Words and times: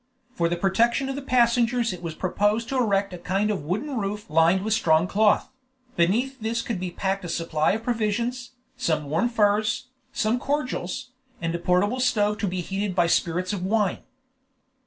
For 0.33 0.49
the 0.49 0.57
protection 0.57 1.09
of 1.09 1.15
the 1.15 1.21
passengers 1.21 1.93
it 1.93 2.01
was 2.01 2.15
proposed 2.15 2.67
to 2.69 2.75
erect 2.75 3.13
a 3.13 3.19
kind 3.19 3.51
of 3.51 3.61
wooden 3.61 3.97
roof 3.99 4.27
lined 4.31 4.63
with 4.63 4.73
strong 4.73 5.05
cloth; 5.07 5.51
beneath 5.95 6.39
this 6.39 6.63
could 6.63 6.79
be 6.79 6.89
packed 6.89 7.23
a 7.23 7.29
supply 7.29 7.73
of 7.73 7.83
provisions, 7.83 8.53
some 8.75 9.03
warm 9.11 9.29
furs, 9.29 9.89
some 10.11 10.39
cordials, 10.39 11.11
and 11.39 11.53
a 11.53 11.59
portable 11.59 11.99
stove 11.99 12.39
to 12.39 12.47
be 12.47 12.61
heated 12.61 12.95
by 12.95 13.05
spirits 13.05 13.53
of 13.53 13.63
wine. 13.63 13.99